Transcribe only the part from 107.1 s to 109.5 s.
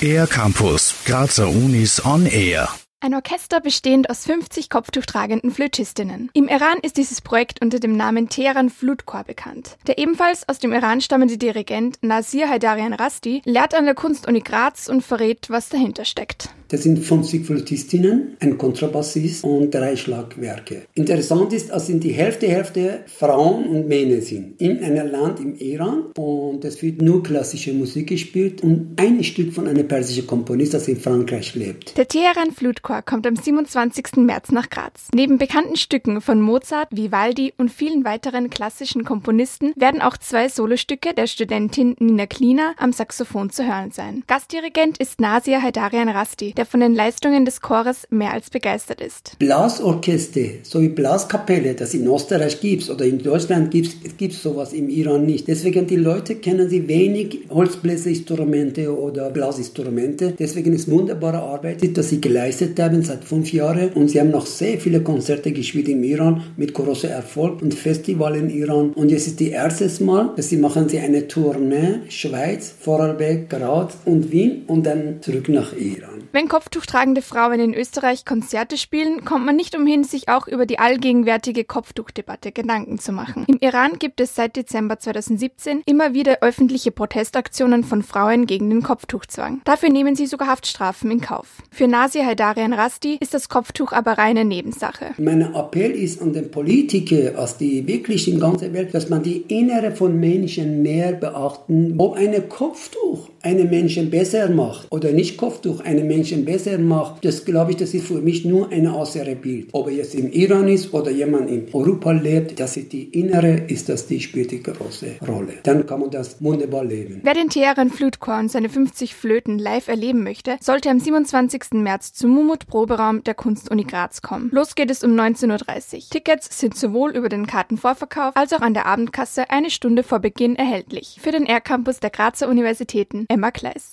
das glaube ich, das ist für mich nur ein äußere